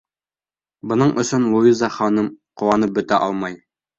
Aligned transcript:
Бының 0.91 1.11
өсөн 1.23 1.45
Луиза 1.51 1.91
ханым 1.97 2.31
ҡыуанып 2.61 2.97
бөтә 2.99 3.23
алмай. 3.27 3.57